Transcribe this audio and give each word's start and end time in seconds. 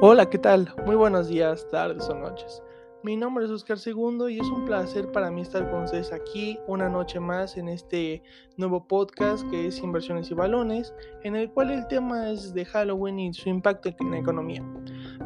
Hola, 0.00 0.30
¿qué 0.30 0.38
tal? 0.38 0.72
Muy 0.86 0.94
buenos 0.94 1.26
días, 1.26 1.66
tardes 1.72 2.08
o 2.08 2.14
noches. 2.14 2.62
Mi 3.02 3.16
nombre 3.16 3.46
es 3.46 3.50
Oscar 3.50 3.80
Segundo 3.80 4.28
y 4.28 4.38
es 4.38 4.46
un 4.46 4.64
placer 4.64 5.10
para 5.10 5.28
mí 5.28 5.40
estar 5.40 5.68
con 5.72 5.82
ustedes 5.82 6.12
aquí 6.12 6.56
una 6.68 6.88
noche 6.88 7.18
más 7.18 7.56
en 7.56 7.68
este 7.68 8.22
nuevo 8.56 8.86
podcast 8.86 9.44
que 9.50 9.66
es 9.66 9.80
Inversiones 9.80 10.30
y 10.30 10.34
Balones, 10.34 10.94
en 11.24 11.34
el 11.34 11.50
cual 11.50 11.72
el 11.72 11.88
tema 11.88 12.30
es 12.30 12.54
de 12.54 12.64
Halloween 12.64 13.18
y 13.18 13.34
su 13.34 13.48
impacto 13.48 13.88
en 13.98 14.12
la 14.12 14.18
economía. 14.18 14.64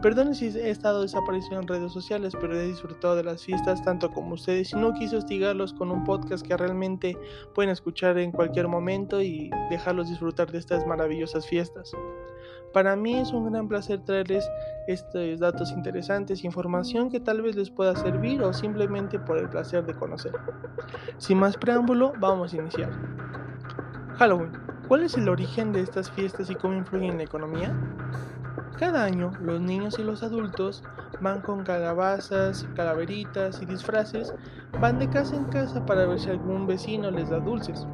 Perdone 0.01 0.35
si 0.35 0.47
he 0.47 0.71
estado 0.71 1.03
desaparecido 1.03 1.61
en 1.61 1.69
redes 1.69 1.93
sociales, 1.93 2.33
pero 2.41 2.59
he 2.59 2.67
disfrutado 2.67 3.15
de 3.15 3.25
las 3.25 3.45
fiestas 3.45 3.83
tanto 3.83 4.11
como 4.11 4.35
ustedes 4.35 4.73
y 4.73 4.77
no 4.77 4.95
quise 4.95 5.19
hostigarlos 5.19 5.75
con 5.75 5.91
un 5.91 6.03
podcast 6.05 6.47
que 6.47 6.57
realmente 6.57 7.15
pueden 7.55 7.71
escuchar 7.71 8.17
en 8.17 8.33
cualquier 8.33 8.69
momento 8.69 9.21
y 9.21 9.51
dejarlos 9.69 10.09
disfrutar 10.09 10.51
de 10.51 10.59
estas 10.59 10.87
maravillosas 10.87 11.47
fiestas. 11.47 11.93
Para 12.73 12.97
mí 12.97 13.19
es 13.19 13.33
un 13.33 13.51
gran 13.53 13.69
placer 13.69 14.01
traerles 14.01 14.49
estos 14.87 15.39
datos 15.39 15.71
interesantes, 15.73 16.45
información 16.45 17.11
que 17.11 17.21
tal 17.21 17.43
vez 17.43 17.55
les 17.55 17.71
pueda 17.71 17.95
servir 17.95 18.43
o 18.43 18.53
simplemente 18.53 19.19
por 19.19 19.39
el 19.39 19.49
placer 19.49 19.85
de 19.85 19.95
conocer. 19.95 20.33
Sin 21.19 21.39
más 21.39 21.57
preámbulo, 21.57 22.13
vamos 22.19 22.53
a 22.53 22.57
iniciar. 22.57 22.91
Halloween. 24.17 24.53
¿Cuál 24.89 25.05
es 25.05 25.17
el 25.17 25.29
origen 25.29 25.73
de 25.73 25.81
estas 25.81 26.11
fiestas 26.11 26.51
y 26.51 26.55
cómo 26.55 26.75
influyen 26.75 27.13
en 27.13 27.19
la 27.19 27.25
economía? 27.25 27.75
Cada 28.79 29.05
año, 29.05 29.33
los 29.41 29.61
niños 29.61 29.99
y 29.99 30.03
los 30.03 30.23
adultos 30.23 30.83
van 31.21 31.41
con 31.41 31.63
calabazas, 31.63 32.67
calaveritas 32.75 33.63
y 33.63 33.67
disfraces, 33.67 34.35
van 34.81 34.99
de 34.99 35.09
casa 35.09 35.37
en 35.37 35.45
casa 35.45 35.85
para 35.87 36.07
ver 36.07 36.19
si 36.19 36.31
algún 36.31 36.67
vecino 36.67 37.11
les 37.11 37.31
da 37.31 37.39
dulces. 37.39 37.87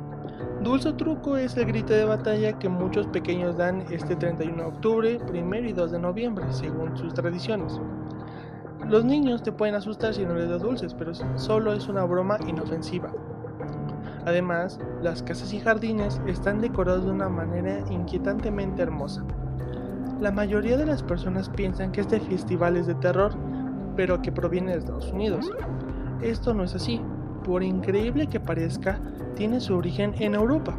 Dulce 0.62 0.92
truco 0.92 1.37
es 1.37 1.56
el 1.56 1.66
grito 1.66 1.92
de 1.92 2.05
batalla 2.05 2.59
que 2.59 2.69
muchos 2.69 3.06
pequeños 3.06 3.56
dan 3.56 3.84
este 3.91 4.16
31 4.16 4.56
de 4.56 4.69
octubre, 4.69 5.20
1 5.29 5.57
y 5.57 5.73
2 5.73 5.90
de 5.93 5.99
noviembre, 5.99 6.45
según 6.51 6.96
sus 6.96 7.15
tradiciones. 7.15 7.80
Los 8.88 9.04
niños 9.04 9.43
te 9.43 9.52
pueden 9.52 9.74
asustar 9.74 10.15
si 10.15 10.24
no 10.24 10.35
les 10.35 10.48
das 10.48 10.63
dulces, 10.63 10.95
pero 10.95 11.13
solo 11.37 11.73
es 11.73 11.88
una 11.88 12.04
broma 12.04 12.38
inofensiva. 12.46 13.13
Además, 14.24 14.79
las 15.02 15.23
casas 15.23 15.52
y 15.52 15.60
jardines 15.60 16.21
están 16.26 16.60
decorados 16.60 17.04
de 17.04 17.10
una 17.10 17.29
manera 17.29 17.85
inquietantemente 17.91 18.82
hermosa. 18.82 19.24
La 20.20 20.32
mayoría 20.32 20.76
de 20.76 20.87
las 20.87 21.02
personas 21.02 21.48
piensan 21.48 21.93
que 21.93 22.01
este 22.01 22.18
festival 22.20 22.76
es 22.76 22.87
de 22.87 22.95
terror, 22.95 23.32
pero 23.96 24.20
que 24.23 24.32
proviene 24.32 24.73
de 24.73 24.79
Estados 24.79 25.13
Unidos. 25.13 25.51
Esto 26.20 26.54
no 26.54 26.65
es 26.65 26.74
así. 26.74 27.01
Por 27.49 27.63
increíble 27.63 28.27
que 28.27 28.38
parezca, 28.38 29.01
tiene 29.35 29.59
su 29.59 29.74
origen 29.74 30.15
en 30.18 30.35
Europa. 30.35 30.77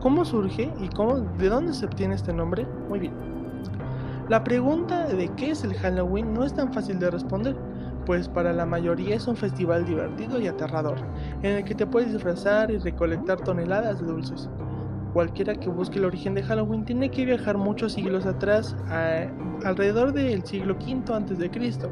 ¿Cómo 0.00 0.24
surge 0.24 0.72
y 0.80 0.88
cómo, 0.88 1.18
de 1.18 1.50
dónde 1.50 1.74
se 1.74 1.84
obtiene 1.84 2.14
este 2.14 2.32
nombre? 2.32 2.66
Muy 2.88 2.98
bien. 2.98 3.12
La 4.30 4.42
pregunta 4.42 5.06
de 5.06 5.28
qué 5.36 5.50
es 5.50 5.64
el 5.64 5.74
Halloween 5.74 6.32
no 6.32 6.44
es 6.44 6.54
tan 6.54 6.72
fácil 6.72 6.98
de 6.98 7.10
responder, 7.10 7.54
pues 8.06 8.26
para 8.26 8.54
la 8.54 8.64
mayoría 8.64 9.16
es 9.16 9.28
un 9.28 9.36
festival 9.36 9.84
divertido 9.84 10.40
y 10.40 10.46
aterrador, 10.46 10.96
en 11.42 11.56
el 11.56 11.64
que 11.64 11.74
te 11.74 11.86
puedes 11.86 12.10
disfrazar 12.10 12.70
y 12.70 12.78
recolectar 12.78 13.42
toneladas 13.42 14.00
de 14.00 14.06
dulces. 14.06 14.48
Cualquiera 15.12 15.56
que 15.56 15.68
busque 15.68 15.98
el 15.98 16.06
origen 16.06 16.32
de 16.34 16.42
Halloween 16.42 16.86
tiene 16.86 17.10
que 17.10 17.26
viajar 17.26 17.58
muchos 17.58 17.92
siglos 17.92 18.24
atrás, 18.24 18.74
alrededor 19.62 20.14
del 20.14 20.42
siglo 20.42 20.74
V 20.74 21.12
a.C. 21.12 21.90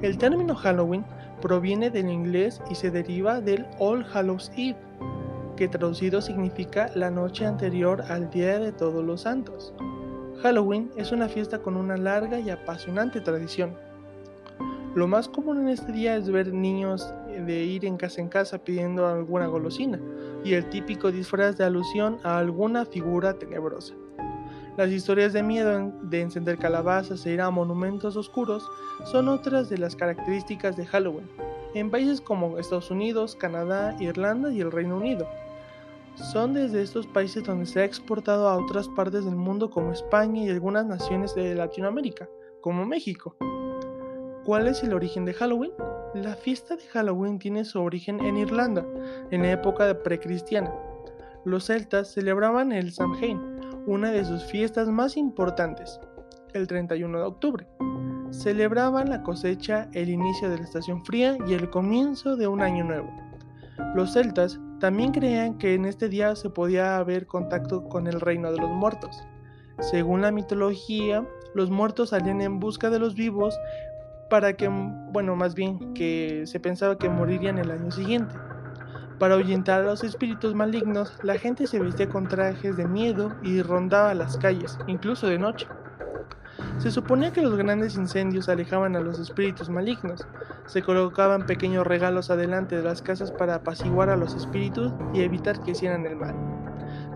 El 0.00 0.16
término 0.16 0.54
Halloween 0.54 1.04
proviene 1.40 1.90
del 1.90 2.08
inglés 2.10 2.60
y 2.70 2.74
se 2.74 2.90
deriva 2.90 3.40
del 3.40 3.66
All 3.78 4.04
Hallows 4.12 4.50
Eve, 4.56 4.76
que 5.56 5.68
traducido 5.68 6.20
significa 6.20 6.90
la 6.94 7.10
noche 7.10 7.46
anterior 7.46 8.02
al 8.08 8.30
Día 8.30 8.58
de 8.58 8.72
Todos 8.72 9.04
los 9.04 9.22
Santos. 9.22 9.74
Halloween 10.42 10.90
es 10.96 11.10
una 11.10 11.28
fiesta 11.28 11.58
con 11.58 11.76
una 11.76 11.96
larga 11.96 12.38
y 12.38 12.50
apasionante 12.50 13.20
tradición. 13.20 13.74
Lo 14.94 15.06
más 15.06 15.28
común 15.28 15.60
en 15.60 15.68
este 15.68 15.92
día 15.92 16.16
es 16.16 16.30
ver 16.30 16.52
niños 16.52 17.12
de 17.46 17.64
ir 17.64 17.84
en 17.84 17.96
casa 17.96 18.20
en 18.20 18.28
casa 18.28 18.58
pidiendo 18.58 19.06
alguna 19.06 19.46
golosina 19.46 20.00
y 20.44 20.54
el 20.54 20.68
típico 20.70 21.10
disfraz 21.10 21.56
de 21.56 21.64
alusión 21.64 22.18
a 22.22 22.38
alguna 22.38 22.84
figura 22.84 23.34
tenebrosa. 23.34 23.94
Las 24.78 24.90
historias 24.90 25.32
de 25.32 25.42
miedo 25.42 25.92
de 26.02 26.20
encender 26.20 26.56
calabazas 26.56 27.26
e 27.26 27.32
ir 27.32 27.40
a 27.40 27.50
monumentos 27.50 28.16
oscuros 28.16 28.62
son 29.06 29.26
otras 29.26 29.68
de 29.68 29.76
las 29.76 29.96
características 29.96 30.76
de 30.76 30.86
Halloween, 30.86 31.28
en 31.74 31.90
países 31.90 32.20
como 32.20 32.58
Estados 32.58 32.88
Unidos, 32.92 33.34
Canadá, 33.34 33.96
Irlanda 33.98 34.52
y 34.52 34.60
el 34.60 34.70
Reino 34.70 34.96
Unido. 34.96 35.28
Son 36.14 36.54
desde 36.54 36.80
estos 36.80 37.08
países 37.08 37.42
donde 37.42 37.66
se 37.66 37.80
ha 37.80 37.84
exportado 37.84 38.48
a 38.48 38.56
otras 38.56 38.86
partes 38.90 39.24
del 39.24 39.34
mundo 39.34 39.68
como 39.68 39.90
España 39.90 40.44
y 40.44 40.48
algunas 40.48 40.86
naciones 40.86 41.34
de 41.34 41.56
Latinoamérica, 41.56 42.28
como 42.60 42.86
México. 42.86 43.34
¿Cuál 44.44 44.68
es 44.68 44.84
el 44.84 44.94
origen 44.94 45.24
de 45.24 45.34
Halloween? 45.34 45.72
La 46.14 46.36
fiesta 46.36 46.76
de 46.76 46.84
Halloween 46.84 47.40
tiene 47.40 47.64
su 47.64 47.82
origen 47.82 48.20
en 48.20 48.36
Irlanda, 48.36 48.86
en 49.32 49.42
la 49.42 49.50
época 49.50 50.04
precristiana. 50.04 50.72
Los 51.44 51.66
celtas 51.66 52.12
celebraban 52.12 52.70
el 52.70 52.92
Samhain, 52.92 53.57
una 53.88 54.10
de 54.10 54.22
sus 54.22 54.44
fiestas 54.44 54.86
más 54.88 55.16
importantes, 55.16 55.98
el 56.52 56.66
31 56.66 57.18
de 57.18 57.24
octubre. 57.24 57.66
Celebraban 58.30 59.08
la 59.08 59.22
cosecha, 59.22 59.88
el 59.94 60.10
inicio 60.10 60.50
de 60.50 60.58
la 60.58 60.64
estación 60.64 61.02
fría 61.06 61.38
y 61.46 61.54
el 61.54 61.70
comienzo 61.70 62.36
de 62.36 62.46
un 62.46 62.60
año 62.60 62.84
nuevo. 62.84 63.10
Los 63.94 64.12
celtas 64.12 64.60
también 64.78 65.12
creían 65.12 65.56
que 65.56 65.72
en 65.72 65.86
este 65.86 66.10
día 66.10 66.36
se 66.36 66.50
podía 66.50 66.98
haber 66.98 67.26
contacto 67.26 67.88
con 67.88 68.06
el 68.06 68.20
reino 68.20 68.52
de 68.52 68.58
los 68.58 68.68
muertos. 68.68 69.24
Según 69.80 70.20
la 70.20 70.32
mitología, 70.32 71.26
los 71.54 71.70
muertos 71.70 72.10
salían 72.10 72.42
en 72.42 72.60
busca 72.60 72.90
de 72.90 72.98
los 72.98 73.14
vivos 73.14 73.58
para 74.28 74.52
que, 74.52 74.68
bueno, 74.68 75.34
más 75.34 75.54
bien 75.54 75.94
que 75.94 76.42
se 76.44 76.60
pensaba 76.60 76.98
que 76.98 77.08
morirían 77.08 77.56
el 77.56 77.70
año 77.70 77.90
siguiente. 77.90 78.34
Para 79.18 79.34
ahuyentar 79.34 79.80
a 79.80 79.84
los 79.84 80.04
espíritus 80.04 80.54
malignos, 80.54 81.12
la 81.22 81.38
gente 81.38 81.66
se 81.66 81.80
vestía 81.80 82.08
con 82.08 82.28
trajes 82.28 82.76
de 82.76 82.86
miedo 82.86 83.34
y 83.42 83.62
rondaba 83.62 84.14
las 84.14 84.36
calles, 84.36 84.78
incluso 84.86 85.26
de 85.26 85.38
noche. 85.38 85.66
Se 86.78 86.92
suponía 86.92 87.32
que 87.32 87.42
los 87.42 87.56
grandes 87.56 87.96
incendios 87.96 88.48
alejaban 88.48 88.94
a 88.94 89.00
los 89.00 89.18
espíritus 89.18 89.68
malignos. 89.68 90.24
Se 90.66 90.82
colocaban 90.82 91.46
pequeños 91.46 91.86
regalos 91.86 92.30
adelante 92.30 92.76
de 92.76 92.82
las 92.82 93.02
casas 93.02 93.32
para 93.32 93.56
apaciguar 93.56 94.08
a 94.10 94.16
los 94.16 94.34
espíritus 94.34 94.92
y 95.12 95.22
evitar 95.22 95.60
que 95.62 95.72
hicieran 95.72 96.06
el 96.06 96.14
mal. 96.14 96.36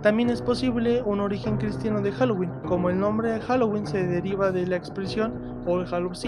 También 0.03 0.31
es 0.31 0.43
posible 0.43 1.03
un 1.03 1.21
origen 1.21 1.59
cristiano 1.59 2.01
de 2.01 2.11
Halloween, 2.11 2.51
como 2.67 2.91
el 2.91 2.99
nombre 2.99 3.31
de 3.31 3.41
Halloween 3.41 3.87
se 3.87 4.05
deriva 4.05 4.51
de 4.51 4.67
la 4.67 4.75
expresión 4.75 5.62
All 5.65 5.87
Hallows 5.87 6.25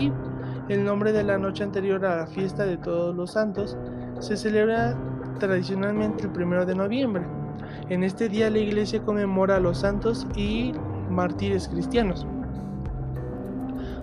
el 0.69 0.85
nombre 0.85 1.13
de 1.13 1.25
la 1.25 1.37
noche 1.37 1.63
anterior 1.63 2.05
a 2.07 2.19
la 2.19 2.27
fiesta 2.27 2.65
de 2.65 2.77
todos 2.77 3.15
los 3.15 3.33
santos, 3.33 3.77
se 4.21 4.37
celebra 4.37 4.97
tradicionalmente 5.39 6.25
el 6.25 6.31
primero 6.31 6.67
de 6.67 6.75
noviembre. 6.75 7.23
En 7.89 8.03
este 8.03 8.29
día 8.29 8.51
la 8.51 8.59
iglesia 8.59 9.03
conmemora 9.03 9.57
a 9.57 9.61
los 9.61 9.79
santos 9.79 10.27
y 10.35 10.73
mártires 11.11 11.69
cristianos. 11.69 12.27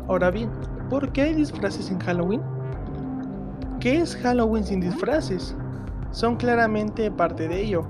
Ahora 0.08 0.32
bien, 0.32 0.50
¿por 0.90 1.12
qué 1.12 1.22
hay 1.22 1.34
disfraces 1.34 1.90
en 1.90 2.00
Halloween? 2.00 2.42
¿Qué 3.80 4.00
es 4.00 4.16
Halloween 4.18 4.64
sin 4.64 4.82
disfraces? 4.82 5.56
Son 6.12 6.36
claramente 6.36 7.10
parte 7.10 7.48
de 7.48 7.62
ello. 7.62 7.86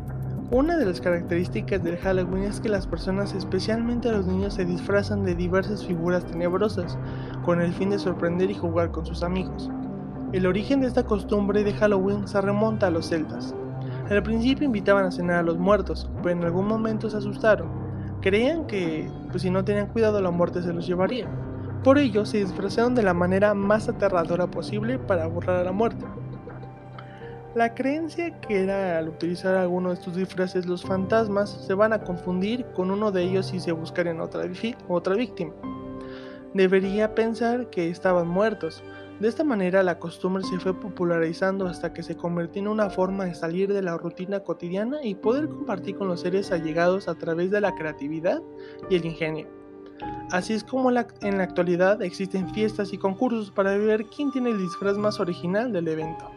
Una 0.52 0.78
de 0.78 0.86
las 0.86 1.02
características 1.02 1.82
del 1.82 1.98
Halloween 1.98 2.44
es 2.44 2.60
que 2.60 2.70
las 2.70 2.86
personas, 2.86 3.34
especialmente 3.34 4.12
los 4.12 4.28
niños, 4.28 4.54
se 4.54 4.66
disfrazan 4.66 5.24
de 5.24 5.34
diversas 5.34 5.86
figuras 5.86 6.26
tenebrosas, 6.26 6.98
con 7.44 7.62
el 7.62 7.74
fin 7.74 7.90
de 7.90 8.00
sorprender 8.00 8.52
y 8.52 8.56
jugar 8.56 8.92
con 8.92 9.06
sus 9.06 9.24
amigos. 9.24 9.70
El 10.34 10.46
origen 10.46 10.80
de 10.80 10.88
esta 10.88 11.04
costumbre 11.04 11.62
de 11.66 11.74
Halloween 11.74 12.26
se 12.26 12.40
remonta 12.40 12.88
a 12.88 12.90
los 12.90 13.10
celtas. 13.10 13.54
Al 14.10 14.24
principio 14.24 14.66
invitaban 14.66 15.06
a 15.06 15.12
cenar 15.12 15.40
a 15.40 15.44
los 15.44 15.58
muertos, 15.58 16.10
pero 16.24 16.38
en 16.38 16.46
algún 16.46 16.68
momento 16.68 17.10
se 17.10 17.18
asustaron. 17.18 17.68
Creían 18.22 18.66
que, 18.66 19.12
pues 19.30 19.42
si 19.42 19.50
no 19.50 19.66
tenían 19.66 19.88
cuidado, 19.88 20.22
la 20.22 20.32
muerte 20.32 20.62
se 20.62 20.72
los 20.72 20.88
llevaría. 20.88 21.28
Por 21.84 21.98
ello, 21.98 22.26
se 22.26 22.38
disfrazaron 22.38 22.96
de 22.96 23.04
la 23.04 23.14
manera 23.14 23.54
más 23.54 23.90
aterradora 23.90 24.48
posible 24.48 25.00
para 25.00 25.28
borrar 25.28 25.58
a 25.58 25.64
la 25.66 25.72
muerte. 25.74 26.06
La 27.54 27.74
creencia 27.74 28.40
que 28.40 28.64
era 28.64 29.00
al 29.00 29.10
utilizar 29.10 29.56
alguno 29.56 29.90
de 29.90 29.96
estos 29.96 30.16
disfraces 30.16 30.66
los 30.66 30.84
fantasmas 30.84 31.50
se 31.50 31.74
van 31.74 31.92
a 31.92 32.04
confundir 32.04 32.66
con 32.74 32.90
uno 32.90 33.12
de 33.12 33.24
ellos 33.24 33.54
y 33.54 33.60
se 33.60 33.74
buscarían 33.74 34.22
otra, 34.22 34.44
otra 34.88 35.16
víctima. 35.16 35.52
Debería 36.54 37.16
pensar 37.16 37.70
que 37.70 37.90
estaban 37.90 38.28
muertos. 38.28 38.82
De 39.22 39.28
esta 39.28 39.44
manera 39.44 39.84
la 39.84 40.00
costumbre 40.00 40.44
se 40.44 40.58
fue 40.58 40.74
popularizando 40.74 41.68
hasta 41.68 41.94
que 41.94 42.02
se 42.02 42.18
convirtió 42.18 42.60
en 42.60 42.68
una 42.68 42.90
forma 42.90 43.26
de 43.26 43.36
salir 43.36 43.72
de 43.72 43.84
la 43.84 43.96
rutina 43.96 44.40
cotidiana 44.40 44.98
y 45.04 45.14
poder 45.14 45.48
compartir 45.48 45.96
con 45.96 46.08
los 46.08 46.22
seres 46.22 46.52
allegados 46.52 47.08
a 47.08 47.14
través 47.14 47.52
de 47.52 47.62
la 47.62 47.76
creatividad 47.76 48.42
y 48.90 48.96
el 48.96 49.06
ingenio. 49.06 49.48
Así 50.32 50.54
es 50.54 50.64
como 50.64 50.90
en 50.90 51.38
la 51.38 51.44
actualidad 51.44 52.02
existen 52.02 52.52
fiestas 52.52 52.94
y 52.94 52.98
concursos 52.98 53.52
para 53.52 53.78
ver 53.78 54.06
quién 54.06 54.32
tiene 54.32 54.50
el 54.50 54.58
disfraz 54.58 54.98
más 54.98 55.20
original 55.20 55.72
del 55.72 55.90
evento. 55.90 56.32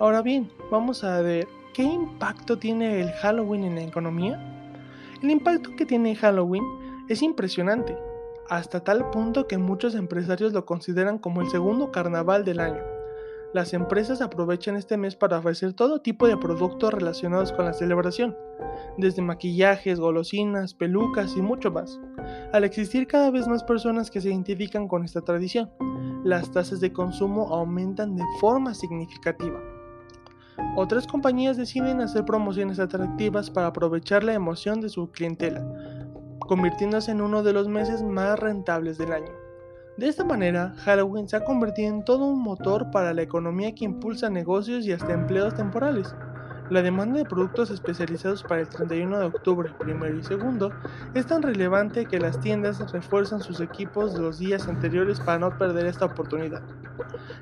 Ahora 0.00 0.22
bien, 0.22 0.50
vamos 0.72 1.04
a 1.04 1.20
ver 1.20 1.46
qué 1.72 1.84
impacto 1.84 2.58
tiene 2.58 3.00
el 3.00 3.12
Halloween 3.12 3.62
en 3.62 3.74
la 3.76 3.82
economía. 3.82 4.74
El 5.22 5.30
impacto 5.30 5.70
que 5.76 5.86
tiene 5.86 6.16
Halloween 6.16 6.64
es 7.08 7.22
impresionante. 7.22 7.96
Hasta 8.48 8.80
tal 8.80 9.10
punto 9.10 9.46
que 9.46 9.58
muchos 9.58 9.94
empresarios 9.94 10.52
lo 10.52 10.64
consideran 10.64 11.18
como 11.18 11.40
el 11.40 11.48
segundo 11.50 11.90
carnaval 11.92 12.44
del 12.44 12.60
año. 12.60 12.82
Las 13.54 13.72
empresas 13.72 14.20
aprovechan 14.20 14.76
este 14.76 14.98
mes 14.98 15.16
para 15.16 15.38
ofrecer 15.38 15.72
todo 15.72 16.02
tipo 16.02 16.28
de 16.28 16.36
productos 16.36 16.92
relacionados 16.92 17.50
con 17.52 17.64
la 17.64 17.72
celebración, 17.72 18.36
desde 18.98 19.22
maquillajes, 19.22 19.98
golosinas, 19.98 20.74
pelucas 20.74 21.34
y 21.36 21.40
mucho 21.40 21.70
más. 21.70 21.98
Al 22.52 22.64
existir 22.64 23.06
cada 23.06 23.30
vez 23.30 23.48
más 23.48 23.64
personas 23.64 24.10
que 24.10 24.20
se 24.20 24.28
identifican 24.28 24.86
con 24.86 25.02
esta 25.02 25.22
tradición, 25.22 25.70
las 26.24 26.50
tasas 26.52 26.80
de 26.80 26.92
consumo 26.92 27.48
aumentan 27.54 28.16
de 28.16 28.24
forma 28.38 28.74
significativa. 28.74 29.58
Otras 30.76 31.06
compañías 31.06 31.56
deciden 31.56 32.00
hacer 32.00 32.24
promociones 32.24 32.78
atractivas 32.78 33.50
para 33.50 33.68
aprovechar 33.68 34.24
la 34.24 34.34
emoción 34.34 34.80
de 34.80 34.88
su 34.88 35.10
clientela, 35.10 35.64
convirtiéndose 36.48 37.12
en 37.12 37.20
uno 37.20 37.44
de 37.44 37.52
los 37.52 37.68
meses 37.68 38.02
más 38.02 38.38
rentables 38.38 38.98
del 38.98 39.12
año. 39.12 39.30
De 39.98 40.08
esta 40.08 40.24
manera, 40.24 40.74
Halloween 40.84 41.28
se 41.28 41.36
ha 41.36 41.44
convertido 41.44 41.94
en 41.94 42.04
todo 42.04 42.24
un 42.24 42.40
motor 42.40 42.90
para 42.90 43.12
la 43.12 43.22
economía 43.22 43.74
que 43.74 43.84
impulsa 43.84 44.30
negocios 44.30 44.86
y 44.86 44.92
hasta 44.92 45.12
empleos 45.12 45.54
temporales. 45.54 46.14
La 46.70 46.82
demanda 46.82 47.18
de 47.18 47.24
productos 47.24 47.70
especializados 47.70 48.42
para 48.42 48.60
el 48.60 48.68
31 48.68 49.18
de 49.18 49.24
octubre, 49.24 49.72
primero 49.78 50.16
y 50.16 50.22
segundo, 50.22 50.70
es 51.14 51.26
tan 51.26 51.42
relevante 51.42 52.06
que 52.06 52.20
las 52.20 52.38
tiendas 52.40 52.92
refuerzan 52.92 53.40
sus 53.40 53.60
equipos 53.60 54.18
los 54.18 54.38
días 54.38 54.68
anteriores 54.68 55.18
para 55.18 55.38
no 55.38 55.56
perder 55.56 55.86
esta 55.86 56.04
oportunidad. 56.04 56.62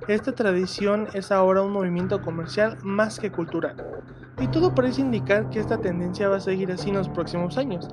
Esta 0.08 0.32
tradición 0.32 1.08
es 1.12 1.32
ahora 1.32 1.62
un 1.62 1.72
movimiento 1.72 2.22
comercial 2.22 2.78
más 2.82 3.18
que 3.18 3.32
cultural, 3.32 3.76
y 4.38 4.46
todo 4.48 4.74
parece 4.74 5.00
indicar 5.00 5.48
que 5.48 5.60
esta 5.60 5.78
tendencia 5.78 6.28
va 6.28 6.36
a 6.36 6.40
seguir 6.40 6.70
así 6.70 6.90
en 6.90 6.96
los 6.96 7.08
próximos 7.08 7.56
años. 7.56 7.88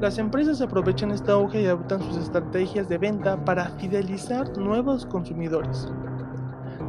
Las 0.00 0.18
empresas 0.18 0.60
aprovechan 0.60 1.10
esta 1.10 1.32
auge 1.32 1.62
y 1.62 1.66
adoptan 1.66 2.02
sus 2.02 2.16
estrategias 2.18 2.88
de 2.88 2.98
venta 2.98 3.44
para 3.44 3.70
fidelizar 3.70 4.56
nuevos 4.56 5.04
consumidores. 5.06 5.88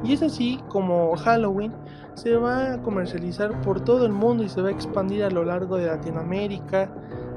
Y 0.04 0.14
es 0.14 0.22
así 0.22 0.62
como 0.70 1.16
Halloween 1.18 1.74
se 2.14 2.36
va 2.36 2.74
a 2.74 2.82
comercializar 2.82 3.60
por 3.62 3.82
todo 3.82 4.06
el 4.06 4.12
mundo 4.12 4.44
y 4.44 4.50
se 4.50 4.62
va 4.62 4.70
a 4.70 4.72
expandir 4.72 5.24
a 5.24 5.30
lo 5.30 5.44
largo 5.44 5.78
de 5.78 5.88
Latinoamérica 5.88 6.90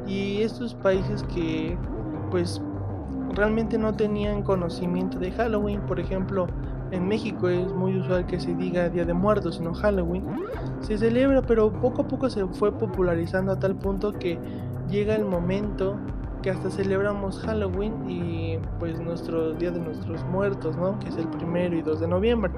y 0.07 0.43
estos 0.43 0.75
países 0.75 1.23
que 1.35 1.77
pues 2.31 2.61
realmente 3.35 3.79
no 3.79 3.95
tenían 3.95 4.43
conocimiento 4.43 5.19
de 5.19 5.31
Halloween, 5.33 5.81
por 5.83 6.01
ejemplo, 6.01 6.47
en 6.93 7.09
México 7.09 7.49
es 7.49 7.73
muy 7.73 7.99
usual 7.99 8.27
que 8.27 8.39
se 8.39 8.55
diga 8.55 8.91
Día 8.91 9.07
de 9.07 9.15
Muertos, 9.15 9.57
sino 9.57 9.73
Halloween. 9.73 10.25
Se 10.81 10.99
celebra, 10.99 11.41
pero 11.41 11.73
poco 11.73 12.03
a 12.03 12.09
poco 12.09 12.29
se 12.29 12.47
fue 12.49 12.71
popularizando 12.71 13.53
a 13.53 13.59
tal 13.59 13.75
punto 13.77 14.13
que 14.13 14.39
llega 14.91 15.15
el 15.15 15.25
momento 15.25 15.97
que 16.43 16.51
hasta 16.51 16.71
celebramos 16.71 17.39
Halloween 17.41 18.11
y 18.11 18.59
pues 18.79 19.01
nuestro 19.01 19.55
Día 19.55 19.71
de 19.71 19.81
Nuestros 19.81 20.23
Muertos, 20.25 20.77
¿no? 20.77 20.99
Que 20.99 21.09
es 21.09 21.17
el 21.17 21.29
primero 21.29 21.75
y 21.77 21.83
2 21.83 22.01
de 22.01 22.09
noviembre. 22.09 22.53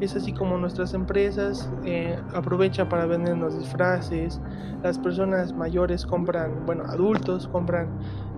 Es 0.00 0.14
así 0.14 0.32
como 0.34 0.58
nuestras 0.58 0.92
empresas 0.92 1.70
eh, 1.86 2.18
aprovechan 2.34 2.90
para 2.90 3.06
vendernos 3.06 3.58
disfraces, 3.58 4.38
las 4.82 4.98
personas 4.98 5.54
mayores 5.54 6.04
compran, 6.04 6.66
bueno, 6.66 6.84
adultos 6.84 7.48
compran 7.48 7.88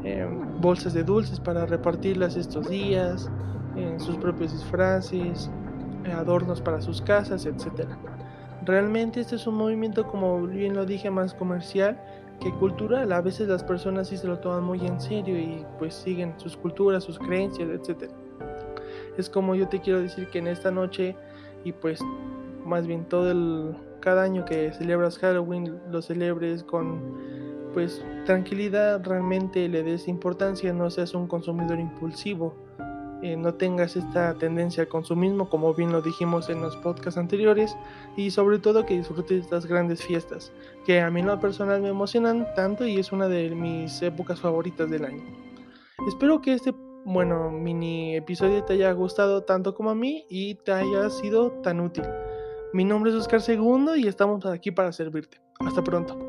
eh, 0.05 0.27
bolsas 0.61 0.95
de 0.95 1.05
dulces 1.05 1.41
para 1.41 1.67
repartirlas 1.67 2.37
estos 2.37 2.69
días, 2.69 3.31
en 3.77 4.01
sus 4.01 4.17
propios 4.17 4.53
disfraces, 4.53 5.51
adornos 6.13 6.61
para 6.61 6.81
sus 6.81 7.01
casas, 7.01 7.47
etc. 7.47 7.89
Realmente 8.65 9.21
este 9.21 9.37
es 9.37 9.47
un 9.47 9.55
movimiento, 9.55 10.07
como 10.07 10.47
bien 10.47 10.75
lo 10.75 10.85
dije, 10.85 11.11
más 11.11 11.35
comercial 11.35 12.01
que 12.41 12.53
cultural. 12.55 13.13
A 13.13 13.21
veces 13.21 13.49
las 13.49 13.65
personas 13.65 14.09
sí 14.09 14.17
se 14.17 14.27
lo 14.27 14.39
toman 14.39 14.65
muy 14.65 14.85
en 14.87 15.01
serio 15.01 15.39
y 15.39 15.65
pues 15.79 15.95
siguen 15.95 16.35
sus 16.39 16.57
culturas, 16.57 17.05
sus 17.05 17.19
creencias, 17.19 17.69
etc. 17.69 18.11
Es 19.17 19.29
como 19.29 19.55
yo 19.55 19.69
te 19.69 19.81
quiero 19.81 20.01
decir 20.01 20.29
que 20.29 20.39
en 20.39 20.47
esta 20.47 20.71
noche 20.71 21.17
y 21.65 21.73
pues 21.73 22.01
más 22.65 22.87
bien 22.87 23.05
todo 23.05 23.31
el 23.31 23.75
cada 24.01 24.23
año 24.23 24.45
que 24.45 24.73
celebras 24.73 25.19
Halloween 25.19 25.81
lo 25.91 26.03
celebres 26.03 26.63
con 26.63 27.38
pues 27.79 28.03
tranquilidad, 28.27 29.05
realmente 29.05 29.69
le 29.69 29.85
des 29.85 30.09
importancia, 30.09 30.73
no 30.73 30.91
seas 30.91 31.15
un 31.15 31.29
consumidor 31.29 31.79
impulsivo 31.79 32.53
eh, 33.23 33.37
no 33.37 33.55
tengas 33.55 33.95
esta 33.95 34.35
tendencia 34.35 34.83
al 34.83 34.89
consumismo, 34.89 35.49
como 35.49 35.73
bien 35.75 35.93
lo 35.93 36.03
dijimos 36.03 36.49
en 36.49 36.61
los 36.61 36.77
podcasts 36.79 37.17
anteriores, 37.19 37.77
y 38.17 38.33
sobre 38.33 38.59
todo 38.59 38.85
que 38.85 38.97
disfrutes 38.97 39.45
estas 39.45 39.67
grandes 39.67 40.03
fiestas, 40.03 40.53
que 40.85 41.01
a 41.01 41.09
mí 41.09 41.21
en 41.21 41.27
lo 41.27 41.39
personal 41.39 41.81
me 41.81 41.91
emocionan 41.91 42.49
tanto 42.57 42.85
y 42.85 42.99
es 42.99 43.13
una 43.13 43.29
de 43.29 43.51
mis 43.51 44.03
épocas 44.03 44.41
favoritas 44.41 44.91
del 44.91 45.05
año. 45.05 45.23
Espero 46.09 46.41
que 46.41 46.55
este, 46.55 46.75
bueno, 47.05 47.53
mini 47.53 48.17
episodio 48.17 48.65
te 48.65 48.73
haya 48.73 48.91
gustado 48.91 49.45
tanto 49.45 49.77
como 49.77 49.91
a 49.91 49.95
mí 49.95 50.27
y 50.29 50.57
te 50.57 50.73
haya 50.73 51.11
sido 51.11 51.53
tan 51.63 51.79
útil. 51.79 52.03
Mi 52.73 52.85
nombre 52.85 53.13
es 53.13 53.17
Oscar 53.17 53.41
Segundo 53.41 53.95
y 53.95 54.09
estamos 54.09 54.45
aquí 54.47 54.73
para 54.73 54.91
servirte. 54.91 55.41
Hasta 55.61 55.85
pronto. 55.85 56.28